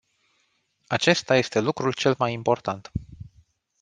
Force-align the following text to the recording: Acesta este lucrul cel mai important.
Acesta 0.87 1.35
este 1.35 1.59
lucrul 1.59 1.93
cel 1.93 2.15
mai 2.17 2.33
important. 2.33 2.91